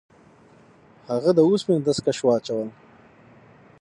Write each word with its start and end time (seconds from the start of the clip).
هغه 1.11 1.29
د 1.37 1.39
اوسپنې 1.47 1.79
دستکش 1.85 2.17
واچول. 2.23 2.69